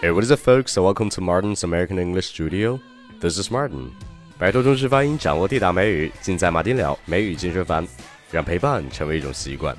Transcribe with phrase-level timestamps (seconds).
[0.00, 0.72] Hey, what is up, folks?
[0.72, 2.78] So welcome to Martin's American English Studio.
[3.20, 3.90] This is Martin.
[4.38, 7.84] 摆脱中式发音，掌握地道美语，尽在马丁聊美语健身房，
[8.30, 9.76] 让陪伴成为一种习惯。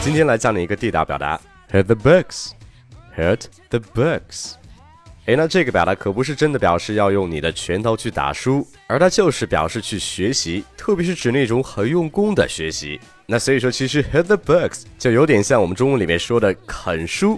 [0.00, 1.40] 今天来教你一个地道表达，
[1.72, 4.54] hit the books，hit the books。
[5.27, 12.97] 哎，那这个表达可不是真的表示要用你的拳头去打书，而它就是表示去学习，特别是指那种很用功的学习。
[13.25, 17.37] 那所以说，其实 hit the books 就有点像我们中文里面说的啃书。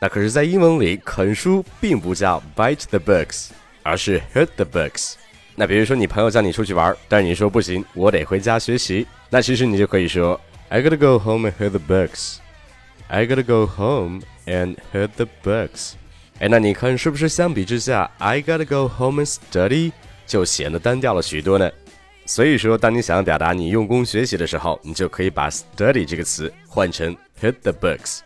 [0.00, 3.48] 那可是，在英文里，啃书并不叫 bite the books，
[3.82, 5.14] 而是 hit the books。
[5.56, 12.36] 那比如说，你朋友叫你出去玩，但是你说不行，我得回家学习，那其实你就可以说 I gotta go home and hit the books。
[13.08, 15.94] I gotta go home and hit the books。
[16.40, 19.90] 哎，那你看是不是相比之下，I gotta go home and study
[20.24, 21.68] 就显得单调了许多呢？
[22.26, 28.20] 所以说，当你想要表达你用功学习的时候，你就可以把 study 这个词换成 hit the books。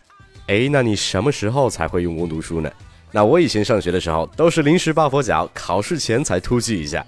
[0.47, 2.71] 哎，那你什么时候才会用功读书呢？
[3.11, 7.03] 那我以前上学的时候都是临时抱佛脚，考试前才突击一下。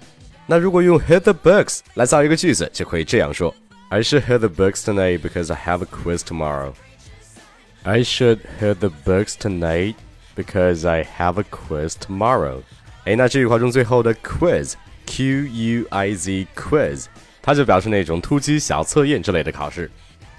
[0.46, 3.54] 那如果用 hit the books 来造一个句子，就可以这样说
[3.90, 6.72] ：I should hit the books tonight because I have a quiz tomorrow.
[7.82, 9.94] I should hit the books tonight.
[10.36, 12.60] Because I have a quiz tomorrow。
[13.04, 17.06] 哎，那这句话中最后的 quiz，Q U I Z quiz，
[17.40, 19.90] 它就表示那种突击小测验之类的考试。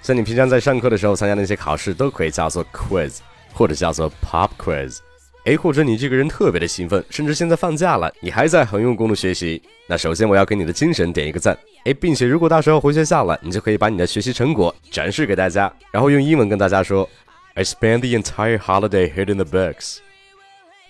[0.04, 3.18] 像你平常在上课的时候参加那些考试，都可以叫做 quiz，
[3.54, 5.00] 或者叫做 pop quiz。
[5.46, 9.60] 哎，或者你这个人特别的兴奋，甚至现在放假了，你还在很用功的学习。
[9.88, 11.58] 那首先我要给你的精神点一个赞。
[11.86, 17.10] 哎，并且如果到时候回学校了，你就可以把你的学习成果展示给大家，然后用英文跟大家说。
[17.57, 19.99] I spent the entire holiday hitting the books.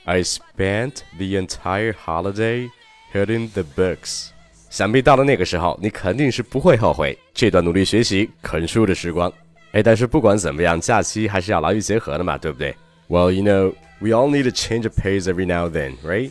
[0.05, 2.69] I spent the entire holiday
[3.13, 4.29] hitting the books.
[4.71, 9.33] 想必到了那个时候，你肯定是不会后悔这段努力学习、啃书的时光。
[9.73, 12.75] 哎，但是不管怎么样，假期还是要劳逸结合的嘛，对不对？
[13.09, 16.31] Well, you know, we all need to change a pace every now and then, right?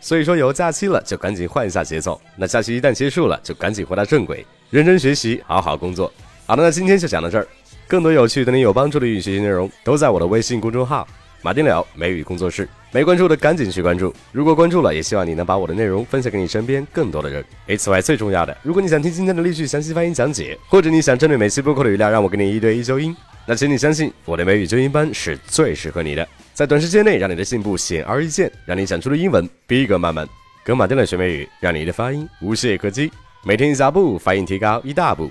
[0.00, 2.20] 所以说，有假期了就赶紧换一下节奏。
[2.36, 6.12] 那假期一旦结束了，就赶紧回到正轨，认真学习，好好工作。
[6.46, 7.46] 好的，那今天就讲到这儿。
[7.87, 11.07] 更多有趣对你有帮助的英语学习内容，都在我的微信公众号
[11.43, 12.67] “马丁了美语工作室”。
[12.91, 17.43] 没关注的赶紧去关注，如果关注了，也希望你能把我的内容分享给你身边更多的人。
[17.67, 23.15] 诶，此外最重要的，如果你想听今天的例句详细发音讲解，或者你想针对每期播客的语料让我给你一对一纠音，
[23.45, 30.27] 那请你相信我的美语纠音班是最适合你的，在短时间内让你的进步显而易见，让你讲出的英文逼格满满。
[30.63, 33.11] 跟马丁了学美语，让你的发音无懈可击，
[33.43, 35.29] 每天一小步，发音提高一大步。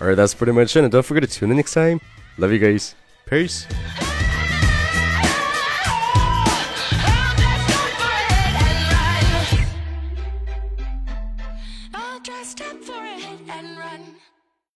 [0.00, 0.84] Alright, that's pretty much it.
[0.84, 2.00] And don't forget to tune in next time.
[2.38, 2.94] Love you guys.
[3.26, 3.66] Peace.